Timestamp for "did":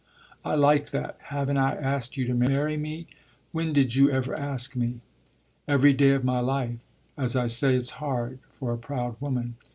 3.71-3.93